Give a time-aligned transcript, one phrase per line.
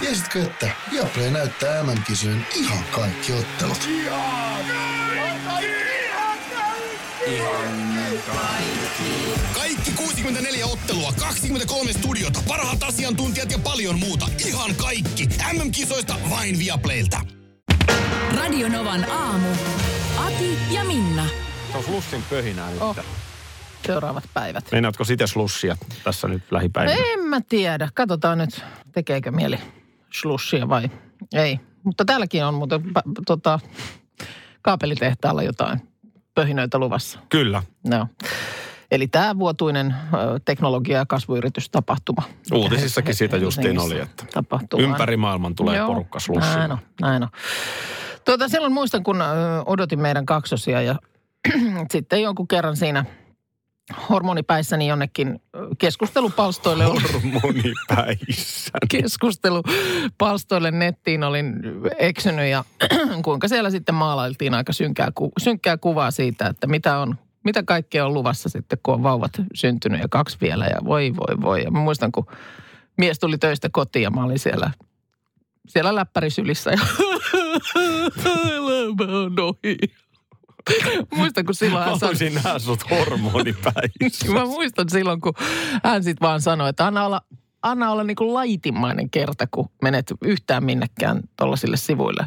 [0.00, 3.88] Tiesitkö, että Viaplay näyttää MM-kisojen ihan kaikki ottelut?
[9.54, 14.26] Kaikki 64 ottelua, 23 studiota, parhaat asiantuntijat ja paljon muuta.
[14.46, 15.28] Ihan kaikki.
[15.52, 17.20] MM-kisoista vain Viaplaylta.
[18.36, 19.48] Radionovan aamu.
[20.26, 21.26] Ati ja Minna.
[21.72, 22.82] Se on slussin pöhinää nyt.
[22.82, 22.96] Oh.
[23.86, 24.64] Seuraavat päivät.
[24.72, 26.96] Meinaatko sitä slussia tässä nyt lähipäivinä?
[27.12, 27.88] En mä tiedä.
[27.94, 29.75] Katsotaan nyt, tekeekö mieli
[30.12, 30.90] slussia vai
[31.34, 31.60] ei.
[31.82, 32.80] Mutta täälläkin on muuten
[33.26, 33.60] tota,
[34.62, 35.80] kaapelitehtaalla jotain
[36.34, 37.18] pöhinöitä luvassa.
[37.28, 37.62] Kyllä.
[37.88, 38.08] No.
[38.90, 39.94] Eli tämä vuotuinen
[40.44, 42.22] teknologia- ja kasvuyritystapahtuma.
[42.52, 44.80] Uutisissakin siitä justiin oli, että tapahtuu.
[44.80, 46.54] ympäri maailman tulee Joo, porukka slussiin.
[46.54, 47.28] Näin on, näin on.
[48.24, 49.16] Tuota, silloin muistan, kun
[49.66, 50.98] odotin meidän kaksosia ja
[51.92, 53.04] sitten jonkun kerran siinä
[54.10, 55.42] hormonipäissäni jonnekin
[55.78, 58.70] keskustelupalstoille Hormonipäissä.
[58.90, 61.54] keskustelupalstoille nettiin olin
[61.98, 62.64] eksynyt ja
[63.24, 68.06] kuinka siellä sitten maalailtiin aika synkkää, ku, synkkää kuvaa siitä, että mitä on mitä kaikkea
[68.06, 71.62] on luvassa sitten, kun on vauvat syntynyt ja kaksi vielä ja voi voi voi.
[71.62, 72.26] Ja mä muistan, kun
[72.96, 74.70] mies tuli töistä kotiin ja mä olin siellä,
[75.68, 76.78] siellä läppärisylissä ja
[78.50, 79.76] elämä on ohi.
[81.16, 84.32] Muistan, kun silloin hän Mä sanoi, voisin nähdä sut hormonipäissä.
[84.32, 85.32] Mä muistan silloin, kun
[85.84, 87.20] hän sitten vaan sanoi, että anna olla,
[87.62, 92.26] anna olla niin kuin laitimainen kerta, kun menet yhtään minnekään tuollaisille sivuille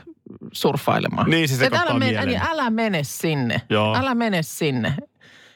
[0.52, 1.30] surffailemaan.
[1.30, 3.62] Niin, se Et älä, mene, niin älä mene sinne.
[3.70, 3.96] Joo.
[3.96, 4.96] Älä mene sinne.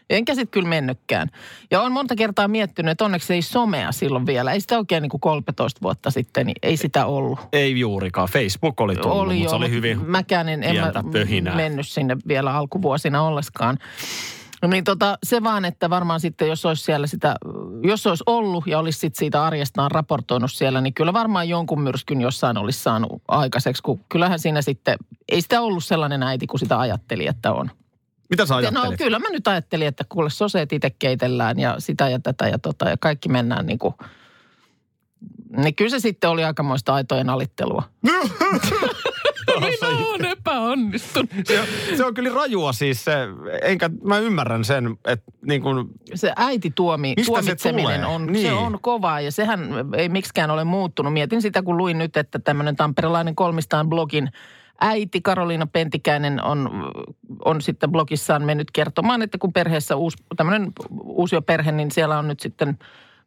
[0.09, 1.30] Enkä sitten kyllä mennytkään.
[1.72, 4.52] Ja on monta kertaa miettinyt, että onneksi ei somea silloin vielä.
[4.52, 7.40] Ei sitä oikein niin kuin 13 vuotta sitten, niin ei sitä ollut.
[7.54, 8.28] Ei juurikaan.
[8.28, 10.06] Facebook oli tullut, Oli mutta jo, se oli hyvin...
[10.06, 11.56] Mäkään en, en mä pöhinää.
[11.56, 13.78] mennyt sinne vielä alkuvuosina olleskaan.
[14.62, 17.36] No niin tota, se vaan, että varmaan sitten jos olisi siellä sitä,
[17.84, 22.22] jos olisi ollut ja olisi sitten siitä arjestaan raportoinut siellä, niin kyllä varmaan jonkun myrskyn
[22.22, 24.98] jossain olisi saanut aikaiseksi, kun kyllähän siinä sitten,
[25.30, 27.72] ei sitä ollut sellainen äiti kuin sitä ajatteli, että on.
[28.33, 28.98] Mitä sä No ajattelit?
[28.98, 32.89] kyllä mä nyt ajattelin, että kuule soseet itse keitellään ja sitä ja tätä ja tota
[32.89, 33.94] ja kaikki mennään niin kuin,
[35.58, 37.83] niin kyllä se sitten oli aikamoista aitojen alittelua.
[39.60, 41.30] Minä olen epäonnistunut.
[41.45, 41.67] se, on,
[41.98, 43.14] se on kyllä rajua siis se,
[43.61, 48.15] enkä mä ymmärrän sen, että niin kuin, Se äiti tuomi, Mistä se tuomitseminen tulee?
[48.15, 48.48] on, Niin.
[48.48, 49.60] se on kovaa ja sehän
[49.98, 51.14] ei miksikään ole muuttunut.
[51.14, 54.32] Mietin sitä, kun luin nyt, että tämmöinen tamperelainen kolmistaan blogin
[54.82, 56.70] äiti Karoliina Pentikäinen on,
[57.45, 60.72] on sitten blogissaan mennyt kertomaan, että kun perheessä uusi, tämmöinen
[61.04, 62.78] uusio perhe, niin siellä on nyt sitten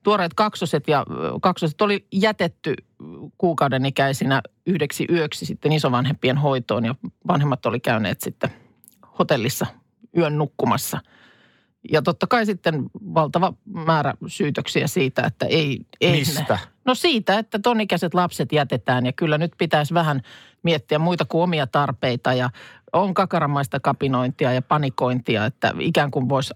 [0.03, 1.07] tuoreet kaksoset ja
[1.43, 2.75] kaksoset oli jätetty
[3.39, 6.95] kuukauden ikäisinä yhdeksi yöksi sitten isovanhempien hoitoon ja
[7.29, 8.51] vanhemmat oli käyneet sitten
[9.19, 9.67] hotellissa
[10.17, 11.01] yön nukkumassa.
[11.93, 15.81] Ja totta kai sitten valtava määrä syytöksiä siitä, että ei...
[16.01, 16.55] ei Mistä?
[16.55, 16.59] Ne.
[16.85, 20.21] No siitä, että tonikäiset lapset jätetään ja kyllä nyt pitäisi vähän
[20.63, 22.51] miettiä muita kuin omia tarpeita ja
[22.93, 26.55] on kakaramaista kapinointia ja panikointia, että ikään kuin voisi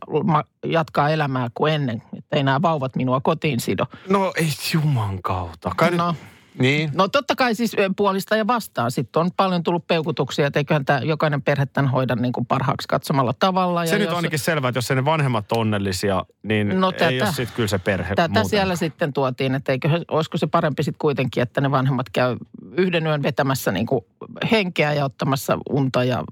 [0.67, 3.87] jatkaa elämää kuin ennen, että ei nämä vauvat minua kotiin sido.
[4.09, 5.71] no ei juman kautta.
[5.77, 6.13] Kai No.
[6.13, 6.17] nyt,
[6.59, 6.91] niin.
[6.95, 8.91] No totta kai siis puolista ja vastaan.
[8.91, 12.89] Sitten on paljon tullut peukutuksia, että eiköhän tämä jokainen perhe tämän hoida niin kuin parhaaksi
[12.89, 13.87] katsomalla tavalla.
[13.87, 16.81] Se ja nyt jos- on ainakin selvää, että jos ei ne vanhemmat on onnellisia, niin
[16.81, 18.49] No ei tätä- ole sitten kyllä se perhe Tätä muuten.
[18.49, 22.37] siellä sitten tuotiin, että eikö, olisiko se parempi sitten kuitenkin, että ne vanhemmat käy
[22.77, 24.05] yhden yön vetämässä niin kuin
[24.53, 26.25] henkeä ja ottamassa unta ja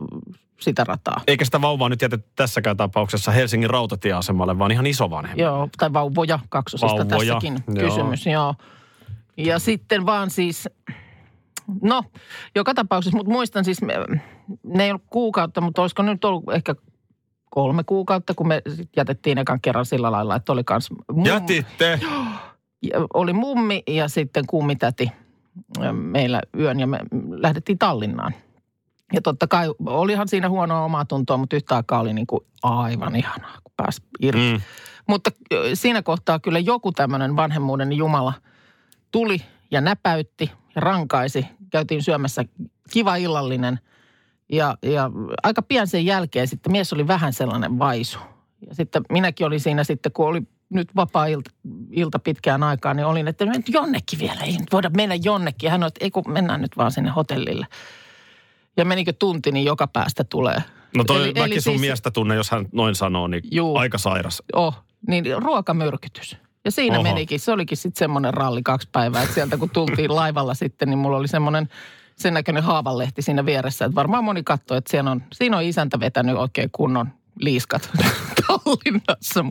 [0.61, 1.21] sitä rataa.
[1.27, 5.39] Eikä sitä vauvaa nyt jätetty tässäkään tapauksessa Helsingin rautatieasemalle, vaan ihan isovanhemmat.
[5.39, 7.89] Joo, tai vauvoja kaksosista Vauvoja, tässäkin joo.
[7.89, 8.55] kysymys, joo.
[9.39, 10.69] Ja sitten vaan siis,
[11.83, 12.05] no,
[12.55, 13.95] joka tapauksessa, mutta muistan siis, me-
[14.65, 16.75] ne ei ollut kuukautta, mutta olisiko nyt ollut ehkä
[17.51, 22.01] kolme kuukautta, kun me sit jätettiin ekan kerran sillä lailla, että oli kans mum, Jätitte.
[22.83, 25.13] ja oli mummi ja sitten kummitäti
[25.93, 26.99] meillä yön ja me
[27.31, 28.35] lähdettiin Tallinnaan.
[29.13, 33.17] Ja totta kai olihan siinä huonoa omaa tuntoa, mutta yhtä aikaa oli niin kuin aivan
[33.17, 34.53] ihanaa, kun pääsi irti.
[34.53, 34.61] Mm.
[35.09, 35.31] Mutta
[35.75, 38.33] siinä kohtaa kyllä joku tämmöinen vanhemmuuden Jumala
[39.11, 39.39] tuli
[39.71, 41.47] ja näpäytti ja rankaisi.
[41.71, 42.45] Käytiin syömässä
[42.93, 43.79] kiva illallinen
[44.53, 45.11] ja, ja
[45.43, 48.19] aika pian sen jälkeen sitten mies oli vähän sellainen vaisu.
[48.69, 51.51] Ja sitten minäkin olin siinä sitten, kun oli nyt vapaa ilta,
[51.91, 55.67] ilta pitkään aikaan, niin olin, että nyt jonnekin vielä, ei nyt voida mennä jonnekin.
[55.67, 57.67] Ja hän oli, että ei kun mennään nyt vaan sinne hotellille.
[58.77, 60.63] Ja menikö tunti, niin joka päästä tulee.
[60.97, 63.77] No toi Eli- eli, eli sun siis- miestä tunne, jos hän noin sanoo, niin Juu.
[63.77, 64.43] aika sairas.
[64.53, 66.37] Oh, niin ruokamyrkytys.
[66.69, 67.03] Ja siinä Oho.
[67.03, 70.99] Menikin, se olikin sitten semmoinen ralli kaksi päivää, että sieltä kun tultiin laivalla sitten, niin
[70.99, 71.69] mulla oli semmoinen
[72.17, 76.01] sen näköinen haavanlehti siinä vieressä, että varmaan moni katsoi, että siinä on, siinä on isäntä
[76.01, 77.09] vetänyt oikein kunnon,
[77.41, 77.91] liiskat
[78.47, 79.45] Tallinnassa.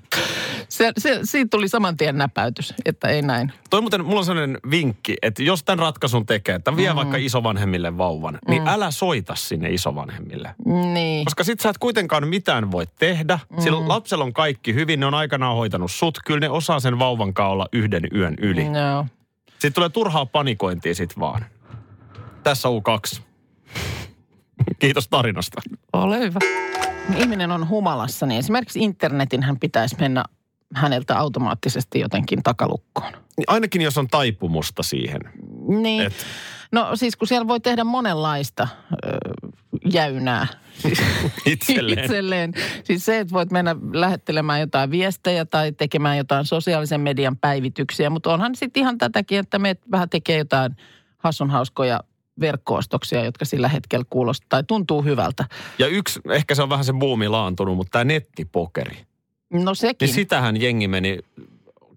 [0.69, 3.51] Se, se, siitä tuli saman tien näpäytys, että ei näin.
[3.69, 6.95] Toi muuten, mulla on sellainen vinkki, että jos tämän ratkaisun tekee, että vie mm.
[6.95, 8.51] vaikka isovanhemmille vauvan, mm.
[8.51, 10.55] niin älä soita sinne isovanhemmille.
[10.93, 11.25] Niin.
[11.25, 13.39] Koska sit sä et kuitenkaan mitään voi tehdä.
[13.49, 13.61] Mm.
[13.61, 16.19] Sillä lapsella on kaikki hyvin, ne on aikanaan hoitanut sut.
[16.25, 18.65] Kyllä ne osaa sen vauvan kanssa olla yhden yön yli.
[18.65, 19.05] Joo.
[19.49, 21.45] Sitten tulee turhaa panikointia sit vaan.
[22.43, 23.21] Tässä U2.
[24.79, 25.61] Kiitos tarinasta.
[25.93, 26.39] Ole hyvä.
[27.15, 30.23] Ihminen on humalassa, niin esimerkiksi internetin hän pitäisi mennä
[30.75, 33.11] häneltä automaattisesti jotenkin takalukkoon.
[33.13, 35.21] Niin Ainakin jos on taipumusta siihen.
[35.67, 36.01] Niin.
[36.03, 36.25] Et-
[36.71, 39.17] No siis kun siellä voi tehdä monenlaista ö,
[39.91, 40.47] jäynää.
[41.45, 41.99] Itselleen.
[42.03, 42.53] Itselleen.
[42.83, 48.09] Siis se, että voit mennä lähettelemään jotain viestejä tai tekemään jotain sosiaalisen median päivityksiä.
[48.09, 50.75] Mutta onhan sitten ihan tätäkin, että me vähän tekee jotain
[51.17, 51.99] hassun hauskoja
[52.39, 55.45] verkkoostoksia, jotka sillä hetkellä kuulostaa tai tuntuu hyvältä.
[55.79, 58.97] Ja yksi, ehkä se on vähän se buumi laantunut, mutta tämä nettipokeri.
[59.53, 60.05] No sekin.
[60.05, 61.19] Niin sitähän jengi meni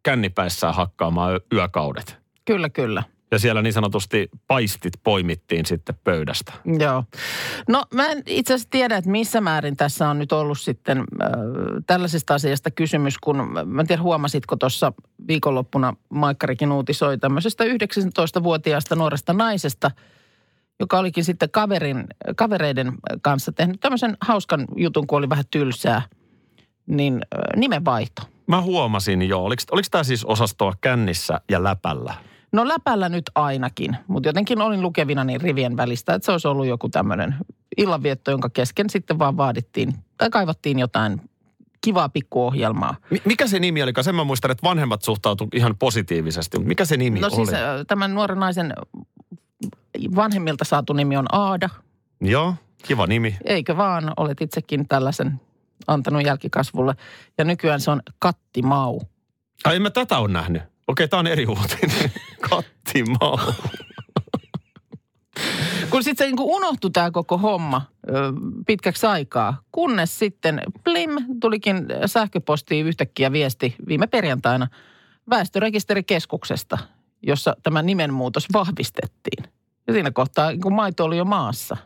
[0.03, 2.17] kännipäissään hakkaamaan yö- yökaudet.
[2.45, 3.03] Kyllä, kyllä.
[3.31, 6.53] Ja siellä niin sanotusti paistit poimittiin sitten pöydästä.
[6.79, 7.05] Joo.
[7.69, 11.29] No mä en itse asiassa tiedä, että missä määrin tässä on nyt ollut sitten äh,
[11.87, 14.93] tällaisesta asiasta kysymys, kun mä en tiedä huomasitko tuossa
[15.29, 19.91] viikonloppuna Maikkarikin uutisoi tämmöisestä 19-vuotiaasta nuoresta naisesta,
[20.81, 22.05] joka olikin sitten kaverin,
[22.37, 22.93] kavereiden
[23.23, 26.03] kanssa tehnyt tämmöisen hauskan jutun, kun oli vähän tylsää,
[26.87, 27.21] niin
[27.57, 28.23] nimenvaihto.
[28.47, 29.45] Mä huomasin jo.
[29.45, 32.15] Oliko, oliko tämä siis osastoa kännissä ja läpällä?
[32.53, 36.67] No läpällä nyt ainakin, mutta jotenkin olin lukevina niin rivien välistä, että se olisi ollut
[36.67, 37.35] joku tämmöinen
[37.77, 41.21] illanvietto, jonka kesken sitten vaan vaadittiin tai kaivattiin jotain
[41.81, 42.95] kivaa pikkuohjelmaa.
[43.11, 43.93] Mi- Mikä se nimi oli?
[44.01, 46.59] Sen mä muistan, että vanhemmat suhtautuivat ihan positiivisesti.
[46.59, 47.35] Mikä se nimi No oli?
[47.37, 48.73] siis äh, tämän nuoren naisen
[50.17, 51.69] vanhemmilta saatu nimi on Aada.
[52.21, 53.37] Joo, kiva nimi.
[53.45, 55.41] Eikö vaan, olet itsekin tällaisen
[55.87, 56.95] antanut jälkikasvulle.
[57.39, 59.01] Ja nykyään se on Katti Mau.
[59.65, 60.63] Ai en mä tätä on nähnyt.
[60.89, 62.13] Okei, tää on eri uutinen.
[62.51, 63.39] Kattimau.
[65.91, 68.13] Kun sitten se niinku unohtui tämä koko homma ö,
[68.67, 71.11] pitkäksi aikaa, kunnes sitten plim,
[71.41, 74.69] tulikin sähköpostiin yhtäkkiä viesti viime perjantaina
[75.31, 76.79] väestörekisterikeskuksesta,
[77.23, 79.60] jossa tämä nimenmuutos vahvistettiin.
[79.91, 81.77] Ja siinä kohtaa kun maito oli jo maassa.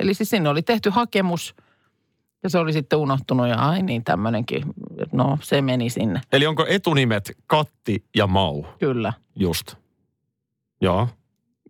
[0.00, 1.54] Eli siis sinne oli tehty hakemus
[2.42, 4.62] ja se oli sitten unohtunut ja ai niin tämmöinenkin,
[5.12, 8.64] no se meni sinne, Eli onko etunimet Katti ja Mau?
[8.78, 9.12] kyllä.
[9.36, 9.74] Just.
[10.80, 11.08] Joo.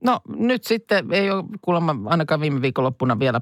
[0.05, 3.41] No nyt sitten ei ole kuulemma ainakaan viime viikonloppuna vielä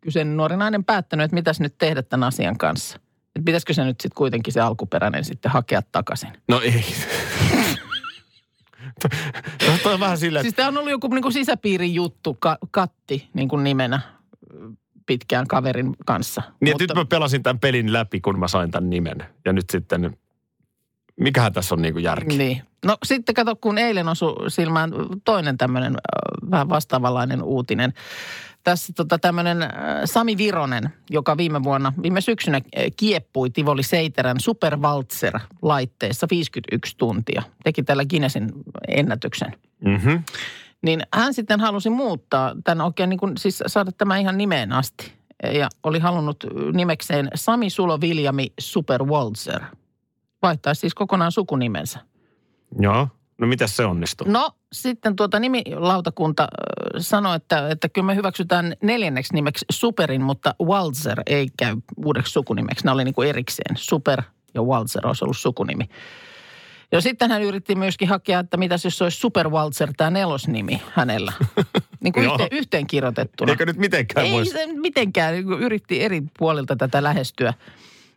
[0.00, 2.96] kyseinen nuori nainen päättänyt, että mitäs nyt tehdä tämän asian kanssa.
[3.36, 6.32] Että pitäisikö se nyt sitten kuitenkin se alkuperäinen sitten hakea takaisin.
[6.48, 6.84] No ei.
[9.84, 13.28] Tuo on vähän silleen, Siis tämä on ollut joku niin kuin sisäpiirin juttu, ka, Katti
[13.34, 14.00] niin kuin nimenä
[15.06, 16.42] pitkään kaverin kanssa.
[16.60, 19.24] niin, että nyt mä pelasin tämän pelin läpi, kun mä sain tämän nimen.
[19.44, 20.16] Ja nyt sitten,
[21.20, 22.38] mikähän tässä on niin kuin järki?
[22.38, 22.62] Niin.
[22.84, 24.90] No sitten kato, kun eilen osui silmään
[25.24, 27.92] toinen tämmöinen äh, vähän vastaavanlainen uutinen.
[28.64, 29.70] Tässä tota tämmöinen äh,
[30.04, 37.42] Sami Vironen, joka viime vuonna, viime syksynä äh, kieppui Tivoli Seiterän Supervaltser-laitteessa 51 tuntia.
[37.64, 38.52] Teki tällä Guinnessin
[38.88, 39.52] ennätyksen.
[39.84, 40.22] Mm-hmm.
[40.82, 45.12] Niin hän sitten halusi muuttaa tämän oikein niin kuin, siis saada tämä ihan nimeen asti.
[45.52, 49.62] Ja oli halunnut nimekseen Sami Sulo Viljami Superwalzer.
[50.42, 51.98] Vaihtaisi siis kokonaan sukunimensä.
[52.80, 53.08] Joo.
[53.38, 54.28] No mitäs se onnistui?
[54.28, 56.48] No sitten tuota nimilautakunta
[56.98, 62.84] sanoi, että, että kyllä me hyväksytään neljänneksi nimeksi Superin, mutta Walzer ei käy uudeksi sukunimeksi.
[62.84, 63.76] Nämä oli niin kuin erikseen.
[63.76, 64.22] Super
[64.54, 65.88] ja Walzer olisi ollut sukunimi.
[66.92, 70.82] Ja sitten hän yritti myöskin hakea, että mitäs jos se olisi Super Walzer tämä nelosnimi
[70.92, 71.32] hänellä.
[72.00, 73.52] Niin kuin yhteen, yhteen kirjoitettuna.
[73.52, 77.54] Eikö nyt mitenkään Ei se mitenkään, niin kuin yritti eri puolilta tätä lähestyä,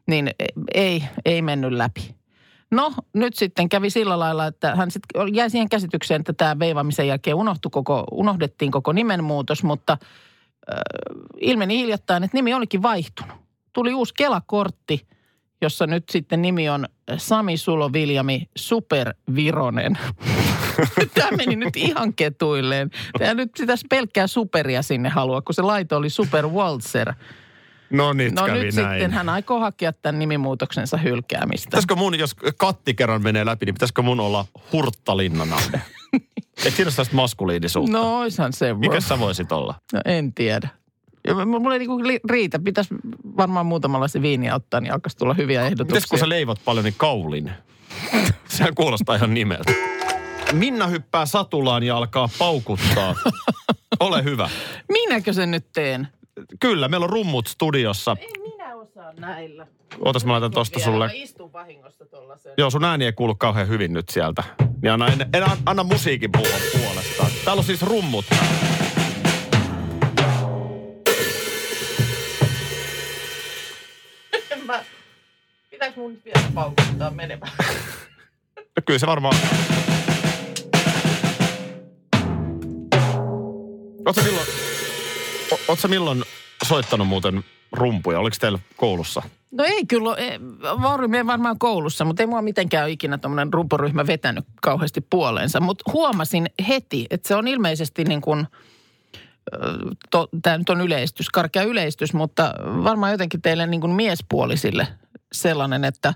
[0.08, 0.32] niin
[0.74, 2.16] ei, ei mennyt läpi.
[2.72, 7.08] No nyt sitten kävi sillä lailla, että hän sitten jäi siihen käsitykseen, että tämä veivaamisen
[7.08, 9.98] jälkeen unohtui koko, unohdettiin koko nimenmuutos, mutta
[10.74, 10.78] äh,
[11.42, 13.38] ilmeni hiljattain, että nimi olikin vaihtunut.
[13.74, 15.08] Tuli uusi Kelakortti,
[15.62, 19.98] jossa nyt sitten nimi on Sami Sulo Viljami Supervironen.
[21.14, 22.90] Tämä meni nyt ihan ketuilleen.
[23.20, 27.14] Tämä nyt sitä pelkkää superia sinne halua, kun se laito oli Super Walzer.
[27.90, 28.74] No nyt No nyt näin.
[28.74, 31.66] sitten hän aikoo hakea tämän nimimuutoksensa hylkäämistä.
[31.68, 35.82] Pitäisikö mun, jos katti kerran menee läpi, niin pitäisikö mun olla Hurtta Linnanahde?
[36.66, 37.98] Et siinä ole maskuliinisuutta.
[37.98, 38.80] No oishan se, bro.
[38.80, 39.76] Mikä sä voisit olla?
[39.94, 40.70] No, en tiedä.
[41.46, 42.60] Mulla ei niinku riitä.
[42.60, 42.96] Pitäisi
[43.38, 45.96] varmaan muutamalla se viiniä ottaa, niin alkaisi tulla hyviä ehdotuksia.
[45.96, 47.52] Mites kun sä leivot paljon, niin kaulin?
[48.50, 49.74] Sehän kuulostaa ihan nimeltä.
[50.52, 53.16] Minna hyppää satulaan ja alkaa paukuttaa.
[54.00, 54.50] Ole hyvä.
[54.92, 56.08] Minäkö sen nyt teen?
[56.60, 58.16] Kyllä, meillä on rummut studiossa.
[58.20, 59.14] Ei minä osaa.
[59.20, 59.68] Näillä.
[60.00, 61.06] Ootas mä laitan tosta sulle.
[61.06, 62.06] Mä istun vahingossa.
[62.58, 64.44] Joo, sun ääni ei kuulu kauhean hyvin nyt sieltä.
[64.82, 67.32] Niin anna, en, en anna musiikin puhua puolestaan.
[67.46, 68.26] Täällä on siis rummut.
[74.66, 74.84] Mä...
[75.70, 77.52] Pitääkö mun nyt vielä paukuttaa menemään?
[78.58, 79.36] No kyllä se varmaan...
[84.06, 84.48] Ootko milloin,
[85.52, 86.24] o- oot sä milloin
[86.68, 88.20] soittanut muuten rumpuja?
[88.20, 89.22] Oliko teillä koulussa?
[89.52, 90.16] No ei kyllä,
[90.82, 95.60] Vauri, me varmaan koulussa, mutta ei mua mitenkään ole ikinä tämmöinen rumpuryhmä vetänyt kauheasti puoleensa.
[95.60, 98.48] Mutta huomasin heti, että se on ilmeisesti niin kuin,
[100.42, 104.88] tämä nyt on yleistys, karkea yleistys, mutta varmaan jotenkin teille niin kuin miespuolisille
[105.32, 106.14] sellainen, että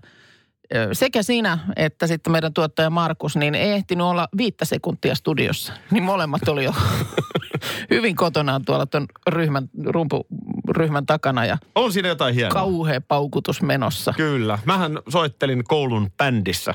[0.94, 5.74] sekä sinä että sitten meidän tuottaja Markus, niin ei ehtinyt olla viittä sekuntia studiossa.
[5.92, 6.74] Niin molemmat oli jo
[7.90, 12.54] hyvin kotonaan tuolla tuon ryhmän, rumpuryhmän takana ja On siinä jotain hienoa.
[12.54, 14.14] kauhea paukutus menossa.
[14.18, 14.60] Kyllä.
[14.66, 16.74] Mähän soittelin koulun bändissä.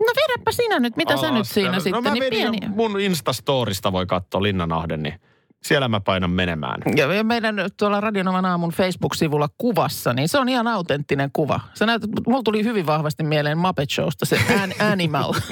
[0.00, 1.34] No vedäpä sinä nyt, mitä sä alas.
[1.38, 2.68] nyt siinä no, sitten, No mä niin vedin pieniä.
[2.68, 5.20] mun Instastorista voi katsoa Linnanahden, niin
[5.64, 6.80] siellä mä painan menemään.
[6.96, 11.60] Ja meidän tuolla Radionovan aamun Facebook-sivulla kuvassa, niin se on ihan autenttinen kuva.
[11.74, 15.32] Sä näytät, mulla tuli hyvin vahvasti mieleen Muppet Showsta se an, Animal.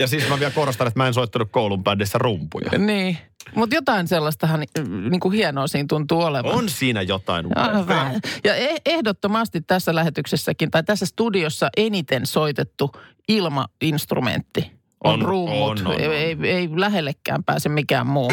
[0.00, 2.70] Ja siis mä vielä korostan, että mä en soittanut koulun bändissä rumpuja.
[2.78, 3.18] niin,
[3.54, 4.64] mutta jotain sellaistahan
[5.10, 6.52] niin kuin hienoa siinä tuntuu olevan.
[6.52, 7.86] On siinä jotain upeaa.
[7.86, 8.20] vähän.
[8.44, 12.90] Ja e- ehdottomasti tässä lähetyksessäkin tai tässä studiossa eniten soitettu
[13.28, 14.72] ilmainstrumentti
[15.04, 15.80] on, On, rummut.
[15.80, 16.14] on, on, ei, on.
[16.14, 18.30] Ei, ei lähellekään pääse mikään muu.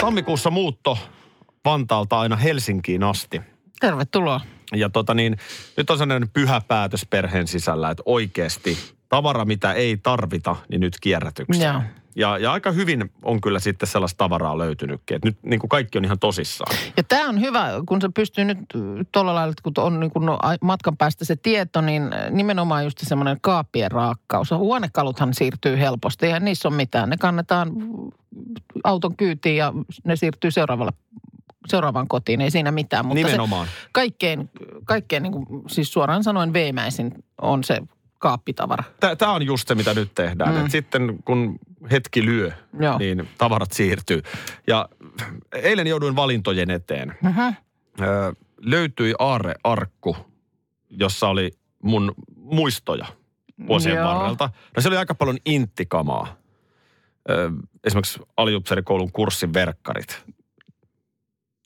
[0.00, 0.98] Tammikuussa muutto
[1.64, 3.42] Vantaalta aina Helsinkiin asti.
[3.80, 4.40] Tervetuloa.
[4.74, 5.36] Ja tota niin,
[5.76, 10.96] nyt on sellainen pyhä päätös perheen sisällä, että oikeasti tavara, mitä ei tarvita, niin nyt
[11.00, 11.74] kierrätykseen.
[11.74, 11.82] Joo.
[12.16, 15.14] Ja, ja aika hyvin on kyllä sitten sellaista tavaraa löytynytkin.
[15.14, 16.76] Että nyt niin kuin kaikki on ihan tosissaan.
[16.96, 18.58] Ja tämä on hyvä, kun se pystyy nyt
[19.12, 23.38] tuolla lailla, kun on niin kuin no, matkan päästä se tieto, niin nimenomaan just semmoinen
[23.40, 24.50] kaappien raakkaus.
[24.50, 27.10] Huonekaluthan siirtyy helposti, ja niissä on mitään.
[27.10, 27.72] Ne kannetaan
[28.84, 29.72] auton kyytiin ja
[30.04, 30.92] ne siirtyy seuraavalle
[31.68, 33.06] seuraavaan kotiin, ei siinä mitään.
[33.06, 33.66] Mutta Nimenomaan.
[33.66, 34.50] Se kaikkein,
[34.84, 37.82] kaikkein niin kuin, siis suoraan sanoen veemäisin on se
[38.18, 38.84] kaappitavara.
[39.18, 40.54] Tämä on just se, mitä nyt tehdään.
[40.54, 40.64] Mm.
[40.64, 41.58] Et sitten kun
[41.90, 42.98] hetki lyö, Joo.
[42.98, 44.22] niin tavarat siirtyy.
[44.66, 44.88] Ja
[45.52, 47.16] eilen jouduin valintojen eteen.
[47.22, 47.40] Mhm.
[47.40, 50.16] Ö, löytyi aarrearkku,
[50.90, 51.50] jossa oli
[51.82, 53.06] mun muistoja
[53.68, 54.08] vuosien Joo.
[54.08, 54.50] varrelta.
[54.76, 56.36] No se oli aika paljon inttikamaa.
[57.30, 57.50] Ö,
[57.84, 60.24] esimerkiksi aliupseerikoulun kurssin verkkarit.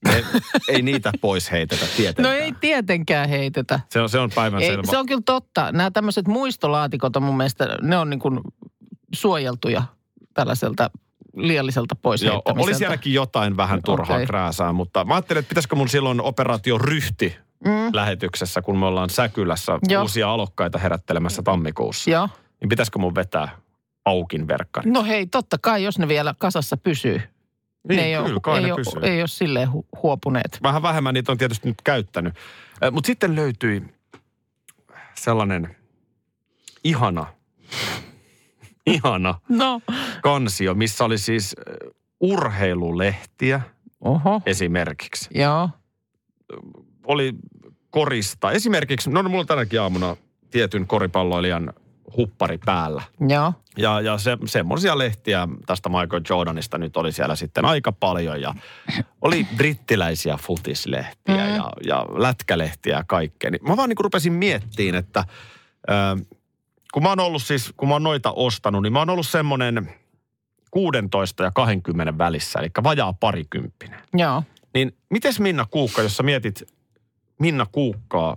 [0.05, 0.25] Ne,
[0.69, 2.37] ei niitä pois heitetä tietenkään.
[2.37, 3.81] No ei tietenkään heitetä.
[3.91, 5.73] Se on, se on päivän Ei, se on kyllä totta.
[5.73, 8.41] Nämä tämmöiset muistolaatikot on mun mielestä, ne on niin kuin
[9.15, 9.83] suojeltuja
[10.41, 10.91] tällaiselta
[11.37, 14.27] liialliselta pois Joo, oli sielläkin jotain vähän turhaa okay.
[14.27, 17.91] krääsää, mutta mä ajattelin, että pitäisikö mun silloin operaatio ryhti Mm.
[17.93, 20.03] lähetyksessä, kun me ollaan Säkylässä Joo.
[20.03, 22.11] uusia alokkaita herättelemässä tammikuussa.
[22.11, 22.29] Joo.
[22.61, 23.49] Niin pitäisikö mun vetää
[24.05, 24.91] aukin verkkari?
[24.91, 27.23] No hei, totta kai, jos ne vielä kasassa pysyy.
[27.89, 29.01] Niin, ne ei kyllä, ole, kai ei ne ole, pysyy.
[29.03, 30.59] ei ole silleen hu- huopuneet.
[30.63, 32.35] Vähän vähemmän niitä on tietysti nyt käyttänyt.
[32.91, 33.83] Mutta sitten löytyi
[35.15, 35.77] sellainen
[36.85, 37.27] ihana,
[38.97, 39.81] ihana No.
[40.23, 43.61] kansio, missä oli siis äh, urheilulehtiä
[44.01, 45.29] Oho, esimerkiksi.
[45.35, 45.69] joo.
[47.07, 47.33] oli
[47.91, 48.51] korista.
[48.53, 50.17] Esimerkiksi, no mulla on tänäkin aamuna
[50.51, 51.73] tietyn koripalloilijan
[52.17, 53.03] huppari päällä.
[53.29, 53.53] Joo.
[53.77, 58.41] Ja, ja se, semmoisia lehtiä tästä Michael Jordanista nyt oli siellä sitten aika paljon.
[58.41, 58.55] Ja
[59.23, 61.55] oli brittiläisiä futislehtiä Mm.
[61.57, 63.51] ja, ja lätkälehtiä ja kaikkea.
[63.51, 65.25] Niin mä vaan niin rupesin miettiin, että
[65.91, 65.93] ö,
[66.93, 69.95] kun mä oon ollut siis, kun mä oon noita ostanut, niin mä oon ollut semmoinen
[70.71, 74.01] 16 ja 20 välissä, eli vajaa parikymppinen.
[74.15, 74.43] Joo.
[74.75, 76.63] Niin mites Minna Kuukka, jos sä mietit
[77.39, 78.37] Minna Kuukkaa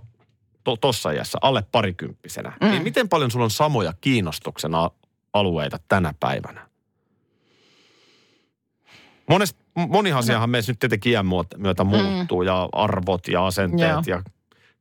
[0.64, 2.70] to, tossa iässä, alle parikymppisenä, mm.
[2.70, 4.90] niin miten paljon sulla on samoja kiinnostuksen a-
[5.32, 6.68] alueita tänä päivänä?
[9.28, 14.18] Monest, moni asiahan meissä nyt tietenkin iän myötä muuttuu ja arvot ja asenteet Joo.
[14.18, 14.22] ja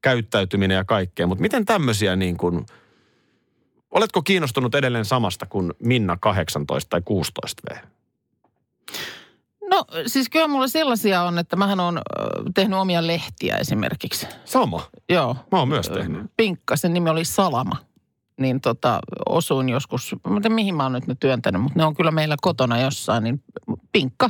[0.01, 1.27] käyttäytyminen ja kaikkea.
[1.27, 2.65] Mutta miten tämmöisiä niin kuin,
[3.93, 7.77] oletko kiinnostunut edelleen samasta kuin Minna 18 tai 16 V?
[9.69, 12.01] No siis kyllä mulla sellaisia on, että mähän on
[12.55, 14.27] tehnyt omia lehtiä esimerkiksi.
[14.45, 14.81] Sama.
[15.09, 15.35] Joo.
[15.51, 16.31] Mä oon myös tehnyt.
[16.37, 17.75] Pinkka, sen nimi oli Salama.
[18.39, 21.85] Niin tota, osuin joskus, mä en tiedä mihin mä oon nyt ne työntänyt, mutta ne
[21.85, 23.43] on kyllä meillä kotona jossain, niin
[23.91, 24.29] Pinkka,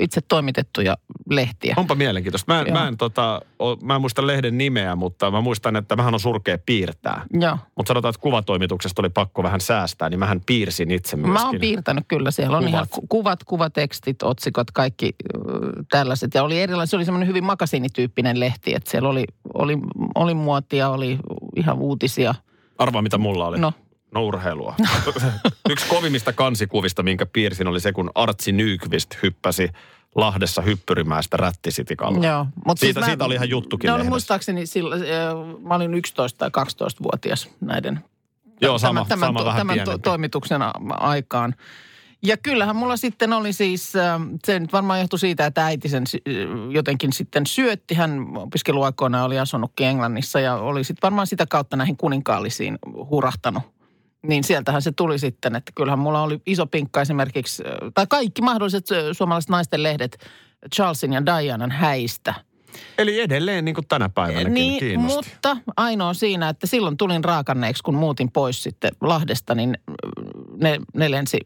[0.00, 0.96] itse toimitettuja
[1.30, 1.74] lehtiä.
[1.76, 2.54] Onpa mielenkiintoista.
[2.54, 5.96] Mä en, mä, en, tota, o, mä en muista lehden nimeä, mutta mä muistan, että
[5.96, 7.24] vähän on surkea piirtää.
[7.32, 7.58] Joo.
[7.76, 11.32] Mutta sanotaan, että kuvatoimituksesta oli pakko vähän säästää, niin mähän piirsin itse myöskin.
[11.32, 12.30] Mä oon piirtänyt kyllä.
[12.30, 12.74] Siellä on Kuvat.
[12.74, 15.14] ihan ku- kuvat, kuvatekstit, otsikot, kaikki
[15.90, 16.34] tällaiset.
[16.34, 19.24] Ja oli erilainen, se oli semmoinen hyvin makasiinityyppinen lehti, että siellä oli,
[19.54, 19.78] oli,
[20.14, 21.18] oli muotia, oli
[21.56, 22.34] ihan uutisia.
[22.78, 23.58] Arvaa, mitä mulla oli.
[23.58, 23.72] No,
[24.16, 24.74] No urheilua.
[25.70, 29.70] Yksi kovimmista kansikuvista, minkä piirsin, oli se, kun Artsi Nykvist hyppäsi
[30.14, 32.26] Lahdessa hyppyrimäestä rättisitikalla.
[32.26, 32.46] joo.
[32.66, 34.10] Mut Siitä- siitä oli ihan juttukin lehdessä.
[34.10, 35.02] muistaakseni silloin,
[35.62, 38.00] mä olin 11 tai 12-vuotias näiden
[38.60, 40.02] Joo, sama, tämän, tämän, sama vähän tämän to, pienempi.
[40.02, 41.54] toimituksen aikaan.
[42.22, 43.92] Ja kyllähän mulla sitten oli siis,
[44.44, 46.04] se nyt varmaan johtui siitä, että äiti sen
[46.70, 47.94] jotenkin sitten syötti.
[47.94, 52.78] Hän opiskeluaikoina oli asunutkin Englannissa ja oli sitten varmaan sitä kautta näihin kuninkaallisiin
[53.10, 53.62] hurahtanut.
[54.22, 58.42] Niin sieltähän se tuli sitten, että kyllähän mulla oli iso pinkka esimerkiksi, äh, tai kaikki
[58.42, 60.18] mahdolliset äh, suomalaiset naisten lehdet
[60.74, 62.34] Charlesin ja Dianan häistä.
[62.98, 65.16] Eli edelleen niin kuin tänä päivänäkin Niin, kiinnosti.
[65.16, 69.94] mutta ainoa siinä, että silloin tulin raakanneeksi, kun muutin pois sitten Lahdesta, niin mm,
[70.62, 71.38] ne, ne lensi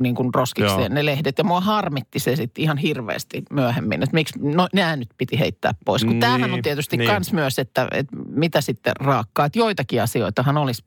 [0.00, 0.88] niin kuin roskiksi Joo.
[0.88, 1.38] ne lehdet.
[1.38, 5.72] Ja mua harmitti se sitten ihan hirveästi myöhemmin, että miksi, no nämä nyt piti heittää
[5.84, 6.02] pois.
[6.04, 7.10] Kun Niin, tämähän on tietysti niin.
[7.10, 9.46] kans myös, että, että mitä sitten raakkaa.
[9.46, 10.84] Että joitakin asioitahan olisi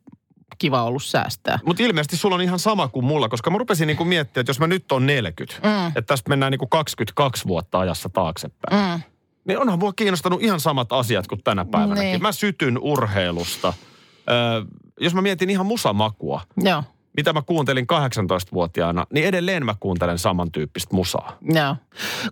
[0.58, 1.60] kiva ollut säästää.
[1.66, 4.60] Mutta ilmeisesti sulla on ihan sama kuin mulla, koska mä rupesin niinku miettimään, että jos
[4.60, 5.88] mä nyt on 40, mm.
[5.88, 8.92] että tästä mennään niinku 22 vuotta ajassa taaksepäin.
[8.92, 9.02] Mm.
[9.48, 12.12] Niin onhan mua kiinnostanut ihan samat asiat kuin tänä päivänäkin.
[12.12, 12.22] Niin.
[12.22, 13.74] Mä sytyn urheilusta.
[14.30, 14.66] Öö,
[15.00, 16.84] jos mä mietin ihan musamakua, Joo,
[17.18, 21.38] mitä mä kuuntelin 18-vuotiaana, niin edelleen mä kuuntelen samantyyppistä musaa.
[21.42, 21.76] Joo.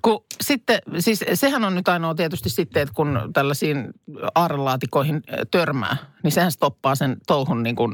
[0.01, 3.89] Kun sitten, siis sehän on nyt ainoa tietysti sitten, että kun tällaisiin
[4.36, 7.94] aarrelaatikoihin äh, törmää, niin sehän stoppaa sen touhun niin kuin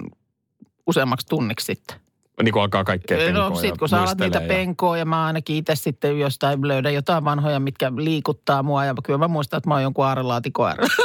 [0.87, 1.97] useammaksi tunniksi sitten.
[2.43, 5.25] Niin kuin alkaa kaikkea penkoa No sit kun sä alat niitä ja- penkoa ja mä
[5.25, 8.85] ainakin itse sitten jostain löydän jotain vanhoja, mitkä liikuttaa mua.
[8.85, 10.89] Ja kyllä mä muistan, että mä oon jonkun aarrelaatikon äärellä.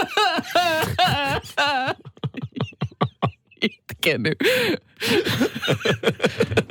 [3.63, 4.35] Itkenyt.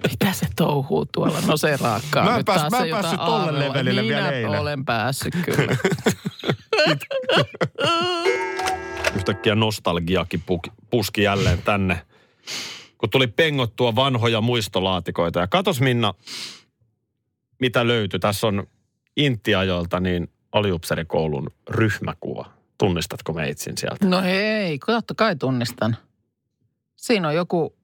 [0.09, 1.37] Mitä se touhuu tuolla?
[1.47, 2.23] No se raakkaa.
[2.23, 4.59] Mä en nyt pääs- mä en päässyt tolle levelille Minä vielä eilen.
[4.59, 5.77] olen päässyt kyllä.
[9.15, 12.01] Yhtäkkiä nostalgiakin pu- puski jälleen tänne,
[12.97, 15.39] kun tuli pengottua vanhoja muistolaatikoita.
[15.39, 16.13] Ja katos Minna,
[17.59, 18.19] mitä löytyi.
[18.19, 18.67] Tässä on
[19.17, 22.45] Intiajoilta niin aliupserikoulun ryhmäkuva.
[22.77, 24.07] Tunnistatko meitsin sieltä?
[24.07, 25.97] No hei, totta kai tunnistan.
[26.95, 27.75] Siinä on joku,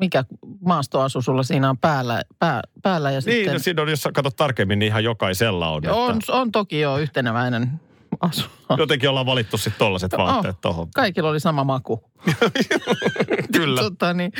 [0.00, 0.24] mikä
[0.60, 3.52] maastoasu sulla siinä on päällä, pää, päällä ja Niin, sitten...
[3.52, 5.82] no siinä on, jos katsot tarkemmin, niin ihan jokaisella on.
[5.88, 7.80] on, Että on toki jo yhteneväinen
[8.20, 8.44] asu.
[8.78, 10.88] jotenkin ollaan valittu sitten tollaset vaatteet Oh, tohon.
[10.94, 12.04] Kaikilla oli sama maku.
[13.56, 13.80] Kyllä.
[13.90, 14.32] Tota, niin,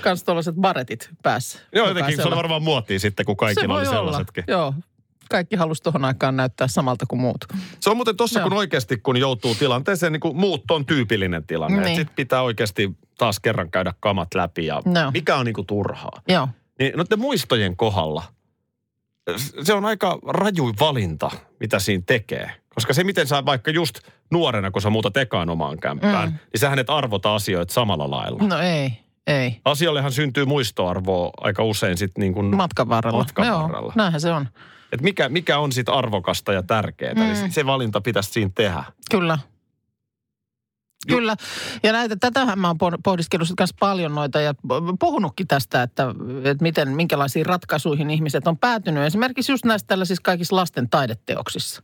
[0.00, 1.58] kans tuollaiset baretit päässä.
[1.74, 3.96] Joo, jotenkin se oli varmaan muotia sitten, kun Se kaikilla voi oli olla.
[3.98, 4.44] sellaisetkin.
[4.48, 4.74] Joo,
[5.30, 7.44] kaikki halusi tuohon aikaan näyttää samalta kuin muut.
[7.80, 8.48] Se on muuten tossa, Joo.
[8.48, 11.82] kun oikeasti kun joutuu tilanteeseen, niin kuin muut on tyypillinen tilanne.
[11.84, 11.96] Niin.
[11.96, 15.10] Sitten pitää oikeasti taas kerran käydä kamat läpi ja Joo.
[15.10, 16.22] mikä on niin kuin turhaa.
[16.28, 16.48] Joo,
[16.78, 18.22] Niin noiden muistojen kohdalla,
[19.62, 22.50] se on aika raju valinta, mitä siinä tekee.
[22.76, 23.98] Koska se, miten sä vaikka just
[24.30, 26.34] nuorena, kun sä muutat ekaan omaan kämppään, Mm.
[26.52, 28.42] niin sähän et arvota asioita samalla lailla.
[28.42, 28.90] no ei,
[29.26, 29.60] ei.
[29.64, 33.18] Asiallehan syntyy muistoarvoa aika usein sitten niin kuin, Matkan varrella.
[33.18, 33.92] Matkan Joo, varrella.
[33.96, 34.48] näinhän se on.
[34.92, 37.14] että mikä, mikä on sitten arvokasta ja tärkeää.
[37.14, 37.20] Mm.
[37.20, 38.84] Niin se valinta pitäisi siinä tehdä.
[39.10, 39.38] Kyllä.
[41.08, 41.36] Ju- Kyllä.
[41.82, 44.54] Ja näitä, tätähän mä oon pohd- pohdiskellut myös paljon noita ja
[45.00, 46.06] puhunutkin tästä, että,
[46.44, 49.04] että miten, minkälaisiin ratkaisuihin ihmiset on päätynyt.
[49.04, 51.82] Esimerkiksi just näissä tällaisissa kaikissa lasten taideteoksissa.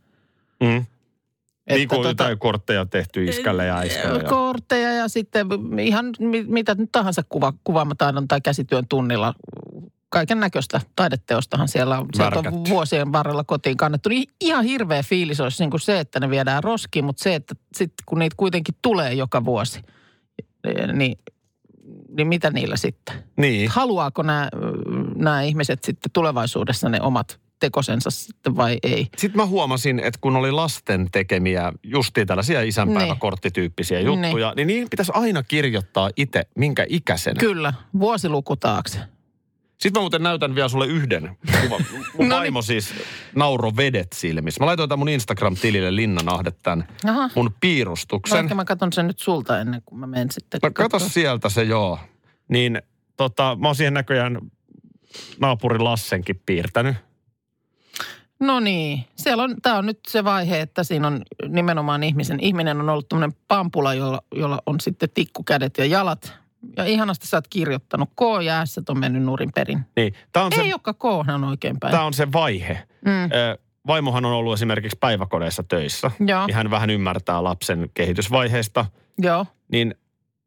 [0.62, 0.86] Mm.
[1.70, 4.22] Niin kuin tota- jotain kortteja tehty iskälle ja äiskälle.
[4.22, 4.28] Ja...
[4.28, 5.46] Kortteja ja sitten
[5.80, 9.34] ihan mi- mitä nyt tahansa kuva, kuvaamataidon tai käsityön tunnilla.
[10.08, 14.08] Kaiken näköistä taideteostahan siellä on, sieltä on vuosien varrella kotiin kannettu.
[14.08, 17.54] Niin ihan hirveä fiilis olisi niin kuin se, että ne viedään roskiin, mutta se, että
[17.76, 19.82] sitten kun niitä kuitenkin tulee joka vuosi,
[20.92, 21.18] niin,
[22.16, 23.14] niin mitä niillä sitten?
[23.36, 23.70] Niin.
[23.70, 24.48] Haluaako nämä,
[25.16, 29.06] nämä ihmiset sitten tulevaisuudessa ne omat tekosensa sitten vai ei?
[29.16, 34.06] Sitten mä huomasin, että kun oli lasten tekemiä justiin tällaisia isänpäiväkorttityyppisiä Niin.
[34.06, 37.40] juttuja, niin niihin pitäisi aina kirjoittaa itse, minkä ikäisenä.
[37.40, 38.98] Kyllä, vuosiluku taakse.
[39.80, 41.84] Sitten mä muuten näytän vielä sulle yhden kuvan.
[42.18, 42.94] Mun No vaimo siis
[43.36, 44.60] nauro vedet silmissä.
[44.60, 47.30] Mä laitoin tämän mun Instagram-tilille Linnanahde tämän Aha.
[47.34, 48.38] mun piirustuksen.
[48.38, 50.60] Vaikka mä katson sen nyt sulta ennen kuin mä menen sitten.
[50.62, 51.98] No kato sieltä se joo.
[52.48, 52.82] Niin
[53.16, 54.38] tota, mä oon siihen näköjään
[55.40, 56.96] naapurin Lassenkin piirtänyt.
[58.42, 62.80] No niin, siellä on, tämä on nyt se vaihe, että siinä on nimenomaan ihmisen, ihminen
[62.80, 66.34] on ollut tämmöinen pampula, jolla, jolla on sitten tikkukädet ja jalat.
[66.76, 68.08] Ja ihanasti sä oot kirjoittanut.
[68.10, 69.80] K ja S on mennyt nurin perin.
[69.96, 71.90] Niin, tää on, se, Ei olekaan K on oikein päin.
[71.90, 72.82] tää on se vaihe.
[73.04, 73.24] Mm.
[73.24, 76.10] Ö, Vaimohan on ollut esimerkiksi päiväkodeissa töissä.
[76.26, 78.86] Joo, Niin hän vähän ymmärtää lapsen kehitysvaiheesta.
[79.18, 79.46] joo.
[79.72, 79.94] Niin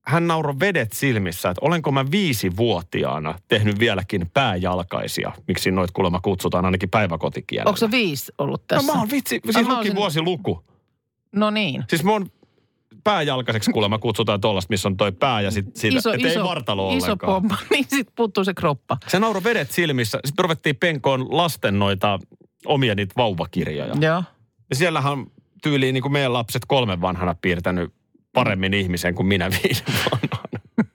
[0.07, 5.31] hän nauroi vedet silmissä, että olenko mä viisivuotiaana tehnyt vieläkin pääjalkaisia.
[5.47, 7.69] Miksi noit kuulemma kutsutaan ainakin päiväkotikielellä.
[7.69, 8.93] Onko se viisi ollut No tässä?
[8.93, 10.63] mä oon vitsi, siis mä luki olisin- vuosiluku.
[11.31, 11.83] No niin.
[11.89, 12.31] Siis mun
[13.03, 16.97] pääjalkaiseksi kuulemma kutsutaan tuollaista, missä on toi pää ja sit siitä, iso, iso, ei vartalo
[16.97, 18.97] iso pomma, niin sitten puuttuu se kroppa.
[19.07, 20.19] Se nauro vedet silmissä.
[20.25, 22.19] Sitten ruvettiin penkoon lasten noita
[22.65, 23.95] omia niitä vauvakirjoja.
[24.01, 24.23] Joo.
[24.69, 25.25] Ja siellähän
[25.63, 27.93] tyyliin niin kuin meidän lapset kolmen vanhana piirtänyt
[28.35, 30.59] paremmin ihmisen kuin minä viiden vanhana.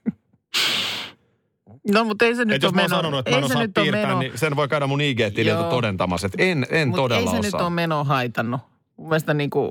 [1.93, 2.97] No, mutta ei se Et nyt jos ole mä oon meno.
[2.99, 4.19] sanonut, että mä en ei se osaa nyt piirtää, meno.
[4.19, 7.55] niin sen voi käydä mun IG-tililtä todentamassa, että en, en Mut todella ei se nyt
[7.55, 7.67] osaa.
[7.67, 8.61] ole meno haitannut.
[8.97, 9.71] Mun mielestä niin kuin,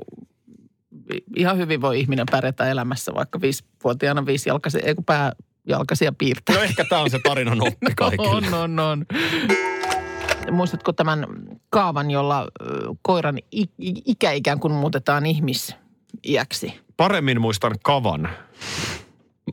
[1.36, 6.56] ihan hyvin voi ihminen pärjätä elämässä, vaikka viisivuotiaana viisijalkaisia, ei kun pääjalkaisia piirtää.
[6.56, 8.28] No ehkä tämä on se tarinan oppi kaikille.
[8.28, 9.06] On, on, on.
[10.50, 11.26] Muistatko tämän
[11.70, 12.48] kaavan, jolla
[13.02, 13.38] koiran
[14.06, 16.80] ikä ikään kuin muutetaan ihmisiäksi?
[17.00, 18.28] Paremmin muistan kavan,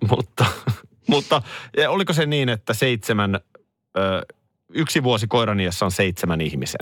[0.09, 0.45] mutta,
[1.07, 1.41] mutta
[1.87, 3.39] oliko se niin, että seitsemän,
[3.97, 4.21] ö,
[4.69, 6.79] yksi vuosi koiraniassa on seitsemän ihmisen?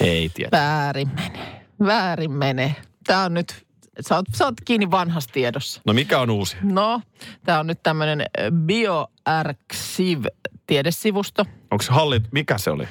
[0.00, 0.50] Ei tiedä.
[0.52, 1.66] Väärin menee.
[1.84, 2.74] Väärin menee.
[3.06, 3.66] Tämä on nyt,
[4.00, 5.80] sä oot, sä oot kiinni vanhassa tiedossa.
[5.86, 6.56] No mikä on uusi?
[6.62, 7.02] No,
[7.44, 8.24] tämä on nyt tämmöinen
[8.66, 11.44] BioArxiv-tiedesivusto.
[11.70, 12.88] Onko se hallit, mikä se oli?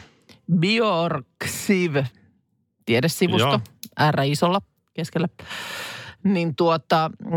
[0.59, 1.95] BioArxiv
[2.85, 3.61] tiedesivusto, Joo.
[4.11, 4.61] R isolla
[4.93, 5.27] keskellä.
[6.23, 7.31] Niin tuota, mm,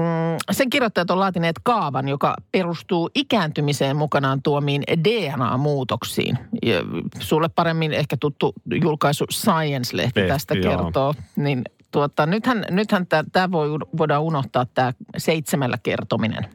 [0.50, 6.38] sen kirjoittajat on laatineet kaavan, joka perustuu ikääntymiseen mukanaan tuomiin DNA-muutoksiin.
[6.62, 6.74] Ja
[7.20, 10.76] sulle paremmin ehkä tuttu julkaisu Science-lehti Lehti, tästä joo.
[10.76, 11.14] kertoo.
[11.36, 13.68] Niin tuota, nythän, nythän tämä voi,
[13.98, 16.48] voidaan unohtaa tämä seitsemällä kertominen.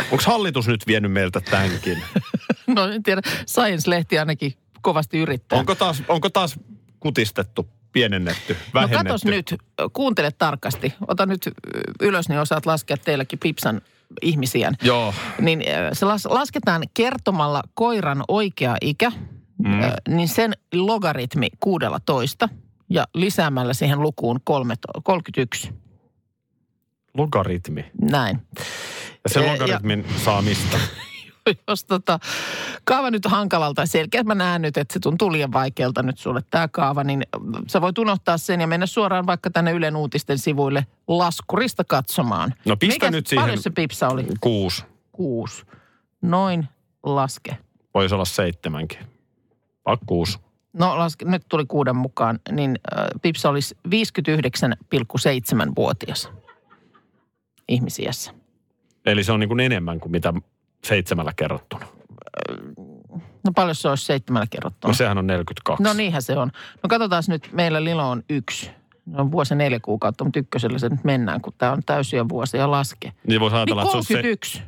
[0.00, 2.02] Onko hallitus nyt vienyt meiltä tämänkin?
[2.66, 5.58] No en tiedä, Science-lehti ainakin kovasti yrittää.
[5.58, 6.60] Onko taas, onko taas
[7.00, 9.04] kutistettu, pienennetty, No vähennetty?
[9.04, 9.54] katos nyt,
[9.92, 10.94] kuuntele tarkasti.
[11.08, 11.50] Ota nyt
[12.00, 13.80] ylös, niin osaat laskea teilläkin Pipsan
[14.22, 14.72] ihmisiä.
[14.82, 15.14] Joo.
[15.40, 19.12] Niin se las, lasketaan kertomalla koiran oikea ikä,
[19.58, 19.80] mm.
[20.08, 22.48] niin sen logaritmi 16
[22.90, 25.70] ja lisäämällä siihen lukuun kolme, 31.
[27.14, 27.84] Logaritmi.
[28.00, 28.38] Näin.
[29.24, 30.78] Ja se Ja- logaritmin saa mistä?
[31.68, 32.18] Jos tota,
[32.84, 36.40] kaava nyt on hankalalta, selkeä mä näen nyt, että se tuntuu liian vaikealta nyt sulle
[36.50, 37.22] tämä kaava, niin
[37.66, 42.54] sä voit unohtaa sen ja mennä suoraan vaikka tänne Ylen uutisten sivuille laskurista katsomaan.
[42.64, 44.26] No pistä Mikäs- nyt siihen- Paljon se pipsa oli?
[44.40, 44.84] Kuusi.
[45.12, 45.62] Kuusi.
[46.22, 46.68] Noin
[47.02, 47.56] laske.
[47.94, 48.98] Voisi olla seitsemänkin.
[49.86, 50.38] Vaikka kuusi.
[50.72, 56.30] No laske, nyt tuli kuuden mukaan, niin äh, Pipsa olisi 59,7-vuotias
[57.68, 58.32] ihmisiässä.
[59.06, 60.32] Eli se on niin kuin enemmän kuin mitä
[60.86, 61.86] seitsemällä kerrottuna.
[63.44, 64.90] No paljon se olisi seitsemällä kerrottuna?
[64.90, 65.82] No sehän on 42.
[65.82, 66.50] No niinhän se on.
[66.82, 68.70] No katsotaan nyt, meillä Lilo on yksi.
[69.06, 72.70] No on vuosi neljä kuukautta, mutta ykkösellä se nyt mennään, kun tämä on täysiä vuosia
[72.70, 73.12] laske.
[73.26, 74.14] Niin voisi Niin ajatella, että se on se...
[74.14, 74.62] 31.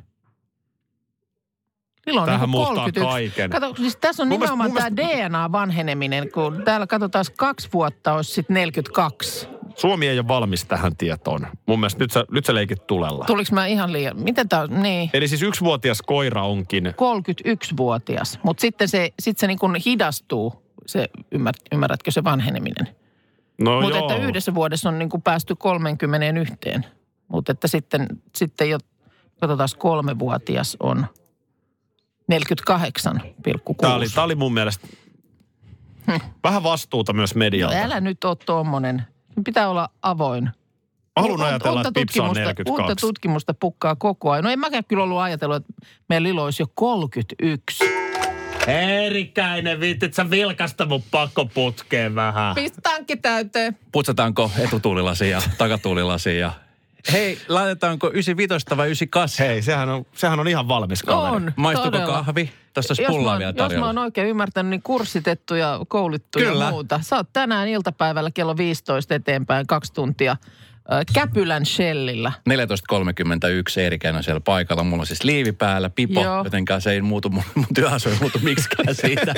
[2.06, 3.10] Lilo on Tämähän niin muuttaa 31.
[3.36, 3.50] kaiken.
[3.50, 8.12] Kato, siis tässä on Mun mielestä- nimenomaan mun tämä DNA-vanheneminen, kun täällä katsotaan kaksi vuotta
[8.14, 9.48] olisi sitten 42.
[9.76, 11.46] Suomi ei ole valmis tähän tietoon.
[11.66, 13.24] Mun mielestä nyt sä, nyt sä leikit tulella.
[13.24, 15.10] Tuliko mä ihan liian, miten tämä on, niin.
[15.12, 16.86] Eli siis yksivuotias koira onkin...
[16.86, 22.96] 31-vuotias, mutta sitten se, sit se niin kuin hidastuu, se, ymmär, ymmärrätkö se vanheneminen.
[23.58, 26.58] No Mutta että yhdessä vuodessa on niin kuin päästy 31.
[27.28, 28.06] Mutta että sitten,
[28.36, 28.78] sitten jo,
[29.40, 31.06] katsotaan, kolmevuotias on
[32.32, 32.36] 48,6.
[33.80, 34.86] Tämä oli, tää oli mun mielestä
[36.44, 37.76] vähän vastuuta myös no, medialta.
[37.76, 39.02] älä nyt ole tuommoinen.
[39.44, 40.44] Pitää olla avoin.
[40.44, 40.52] Mä
[41.16, 42.82] haluan Uutta- ajatella, uutta että Pipsa on tutkimusta- 42.
[42.82, 44.44] Uutta tutkimusta pukkaa koko ajan.
[44.44, 45.72] No en mäkään kyllä ollut ajatellut, että
[46.08, 47.84] meidän Lilo olisi jo 31.
[48.66, 52.54] Erikäinen, viittit sä vilkasta mun pakkoputkeen vähän.
[52.54, 53.78] Pistä tankki täyteen.
[53.92, 56.52] Putsataanko etutuulilasi ja takatuulilasi ja...
[57.12, 59.46] Hei, laitetaanko 95 vai 98?
[59.46, 61.36] Hei, sehän on, sehän on ihan valmis kaveri.
[61.36, 62.12] On, Maistuuko todella.
[62.12, 62.50] kahvi?
[62.74, 63.86] Tässä olisi Jos mä, pullaa oon, vielä jos mä tarjolla.
[63.86, 66.64] oon oikein ymmärtänyt, niin kurssitettu ja koulittu Kyllä.
[66.64, 67.00] ja muuta.
[67.02, 70.38] Sä oot tänään iltapäivällä kello 15 eteenpäin kaksi tuntia äh,
[71.14, 72.32] Käpylän Shellillä.
[72.50, 74.84] 14.31 Eerikäinen on siellä paikalla.
[74.84, 76.44] Mulla on siis liivi päällä, pipo, Joo.
[76.44, 79.34] jotenkaan se ei muutu, mun, mun työasu ei muutu miksikään siitä.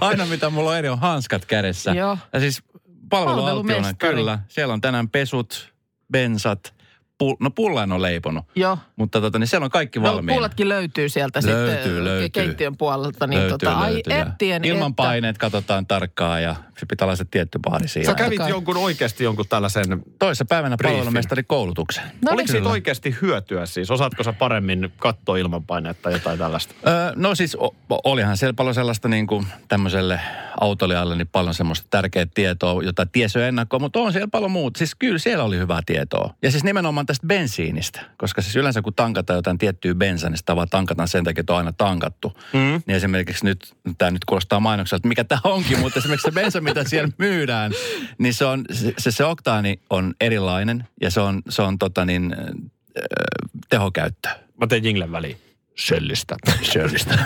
[0.00, 1.90] Aina mitä mulla on eri on hanskat kädessä.
[1.92, 2.18] Joo.
[2.32, 2.62] Ja siis
[3.10, 4.38] palvelualtiona, kyllä.
[4.48, 5.74] Siellä on tänään pesut,
[6.12, 6.73] bensat,
[7.18, 8.44] pul, no pulla en ole leiponut.
[8.56, 8.78] Joo.
[8.96, 10.34] Mutta tota, niin siellä on kaikki No, valmiina.
[10.36, 12.28] pullatkin löytyy sieltä Löytyy, sitten löytyy.
[12.28, 13.26] keittiön puolelta.
[13.26, 14.12] Niin löytyy, tota, ai löytyy.
[14.12, 15.02] Ettien, Ilman että.
[15.02, 18.06] paineet katsotaan tarkkaan ja se pitää olla se tietty baari siinä.
[18.06, 20.02] Sä kävit jonkun oikeasti jonkun tällaisen...
[20.18, 22.04] Toissa päivänä palvelumestari koulutuksen.
[22.24, 23.90] No Oliko siitä oikeasti hyötyä siis?
[23.90, 26.74] Osaatko sä paremmin katsoa ilmanpainetta tai jotain tällaista?
[26.86, 30.20] Öö, no siis o, olihan siellä paljon sellaista niin kuin tämmöiselle
[30.60, 34.78] autolijalle niin paljon semmoista tärkeää tietoa, jota tiesi jo ennakkoon, mutta on siellä paljon muuta.
[34.78, 36.34] Siis kyllä siellä oli hyvää tietoa.
[36.42, 40.56] Ja siis nimenomaan tästä bensiinistä, koska siis yleensä kun tankataan jotain tiettyä bensaa, niin sitä
[40.56, 42.32] vaan tankataan sen takia, että on aina tankattu.
[42.52, 42.82] Mm.
[42.86, 46.60] Niin esimerkiksi nyt, tämä nyt kuulostaa mainokselta, että mikä tämä onkin, mutta esimerkiksi se bensa,
[46.64, 47.72] mitä siellä myydään,
[48.18, 48.64] niin se, on,
[48.98, 53.04] se, se, oktaani on erilainen ja se on, se on tota niin, äh,
[53.68, 54.28] tehokäyttö.
[54.60, 55.36] Mä tein jinglen väliin.
[55.80, 56.36] Shellistä.
[56.62, 57.18] Shirleystä.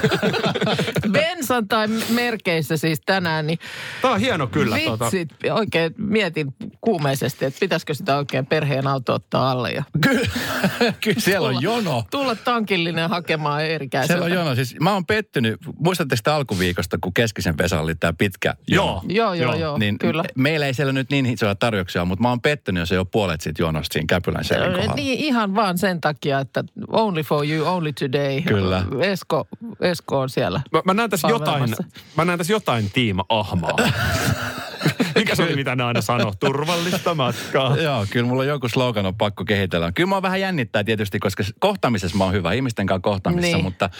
[1.12, 3.58] Bensan tai merkeissä siis tänään, niin
[4.02, 4.78] Tämä on hieno kyllä.
[4.84, 5.04] Tuota.
[5.04, 10.26] vitsit, oikein mietin kuumeisesti, että pitäisikö sitä oikein perheen auto ottaa alle ja Kyllä,
[11.04, 12.04] kyllä siellä on jono.
[12.10, 14.54] tulla tankillinen hakemaan eri Siellä on jono.
[14.54, 19.02] Siis mä oon pettynyt, muistatte sitä alkuviikosta, kun Keskisen Vesa oli tämä pitkä jono.
[19.08, 20.24] Joo, joo, joo, Niin kyllä.
[20.36, 23.40] meillä ei siellä nyt niin isoja tarjouksia mutta mä oon pettynyt, jos ei ole puolet
[23.40, 24.94] siitä jonosta siinä Käpylän selin kohdalla.
[24.94, 28.37] Niin ihan vaan sen takia, että only for you, only today.
[28.42, 28.84] Kyllä.
[29.00, 29.48] Esko,
[29.80, 30.60] Esko on siellä.
[30.72, 31.74] Mä, mä näen tässä jotain,
[32.16, 33.76] mä näen tässä jotain tiima ahmaa.
[35.14, 36.32] Mikä se oli, mitä ne aina sanoo?
[36.40, 37.76] Turvallista matkaa.
[37.82, 39.92] Joo, kyllä mulla on joku slogan on pakko kehitellä.
[39.92, 43.64] Kyllä mä vähän jännittää tietysti, koska kohtaamisessa mä oon hyvä, ihmisten kanssa kohtaamisessa, Niin.
[43.64, 43.90] mutta,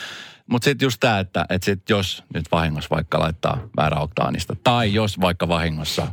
[0.51, 4.95] mutta sitten just tämä, että, että sit jos nyt vahingossa vaikka laittaa väärä oktaanista, tai
[4.95, 6.09] jos vaikka vahingossa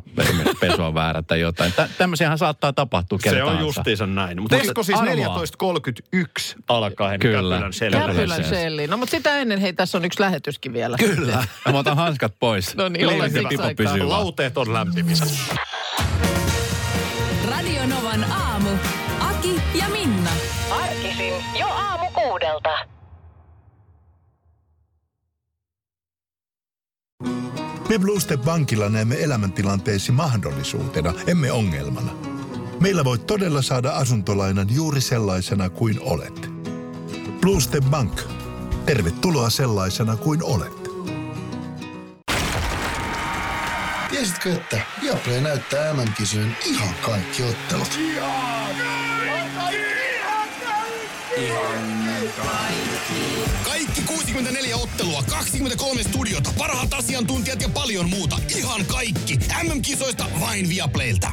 [0.60, 4.42] pesu on väärä tai jotain, tä, tämmöisiähän saattaa tapahtua Se on justiinsa näin.
[4.42, 5.38] Mutta Esko siis arvaa.
[5.38, 7.56] 14.31 alkaen Kyllä.
[7.56, 8.08] Käpylän selvällä.
[8.08, 8.88] Käpylän Käpylän selli.
[8.88, 10.98] No mutta sitä ennen, hei tässä on yksi lähetyskin vielä.
[10.98, 11.48] Kyllä.
[11.72, 12.76] Mä otan hanskat pois.
[12.76, 13.08] No niin,
[13.78, 14.10] pysyy vaan.
[14.10, 15.26] Lauteet on lämpimissä.
[17.50, 18.70] Radio Novan aamu.
[19.20, 20.32] Aki ja Minna.
[20.72, 21.85] Arkisin jo aamu
[27.90, 32.12] Me Bluestep Bankilla näemme elämäntilanteesi mahdollisuutena, emme ongelmana.
[32.80, 36.50] Meillä voit todella saada asuntolainan juuri sellaisena kuin olet.
[37.42, 38.22] Bluestep Bank.
[38.86, 40.90] Tervetuloa sellaisena kuin olet.
[44.10, 48.00] Tiesitkö, että Viaplay näyttää MM-kisojen ihan kaikki ottelut?
[52.36, 53.35] Kaikki
[54.36, 58.40] 64 ottelua, 23 studiota, parhaat asiantuntijat ja paljon muuta.
[58.58, 59.40] Ihan kaikki.
[59.64, 61.32] MM-kisoista vain Viaplaylta.